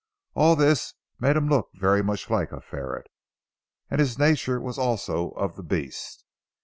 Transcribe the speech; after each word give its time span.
All 0.33 0.55
this 0.55 0.95
made 1.19 1.35
him 1.35 1.47
look 1.47 1.69
very 1.75 2.01
much 2.01 2.27
like 2.31 2.51
a 2.51 2.59
ferret. 2.59 3.05
And 3.87 3.99
his 4.01 4.17
nature 4.17 4.59
was 4.59 4.79
also 4.79 5.29
of 5.33 5.55
the 5.55 5.61
beast. 5.63 6.25